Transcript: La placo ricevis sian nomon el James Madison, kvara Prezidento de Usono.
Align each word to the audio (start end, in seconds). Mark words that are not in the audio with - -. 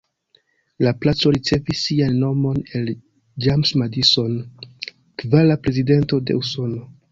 La 0.85 0.93
placo 1.03 1.33
ricevis 1.35 1.81
sian 1.89 2.15
nomon 2.23 2.57
el 2.79 2.89
James 3.47 3.75
Madison, 3.83 4.35
kvara 5.23 5.61
Prezidento 5.69 6.23
de 6.31 6.43
Usono. 6.43 6.87